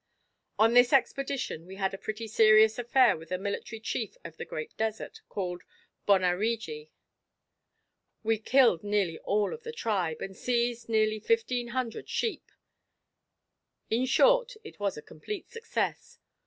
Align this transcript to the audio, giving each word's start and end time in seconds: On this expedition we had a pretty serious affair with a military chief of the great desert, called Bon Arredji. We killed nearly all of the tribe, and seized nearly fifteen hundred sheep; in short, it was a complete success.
On 0.57 0.73
this 0.73 0.91
expedition 0.93 1.67
we 1.67 1.75
had 1.75 1.93
a 1.93 1.97
pretty 1.99 2.27
serious 2.27 2.79
affair 2.79 3.15
with 3.15 3.31
a 3.31 3.37
military 3.37 3.79
chief 3.79 4.17
of 4.25 4.35
the 4.37 4.45
great 4.45 4.75
desert, 4.75 5.21
called 5.29 5.61
Bon 6.07 6.21
Arredji. 6.23 6.89
We 8.23 8.39
killed 8.39 8.83
nearly 8.83 9.19
all 9.19 9.53
of 9.53 9.61
the 9.61 9.71
tribe, 9.71 10.19
and 10.19 10.35
seized 10.35 10.89
nearly 10.89 11.19
fifteen 11.19 11.67
hundred 11.67 12.09
sheep; 12.09 12.51
in 13.91 14.07
short, 14.07 14.55
it 14.63 14.79
was 14.79 14.97
a 14.97 15.03
complete 15.03 15.51
success. 15.51 16.17